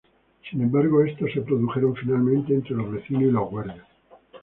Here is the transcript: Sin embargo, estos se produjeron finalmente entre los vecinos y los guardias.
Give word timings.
Sin 0.49 0.63
embargo, 0.63 1.03
estos 1.03 1.31
se 1.31 1.41
produjeron 1.41 1.95
finalmente 1.95 2.55
entre 2.55 2.75
los 2.75 2.91
vecinos 2.91 3.21
y 3.21 3.25
los 3.29 3.47
guardias. 3.51 3.85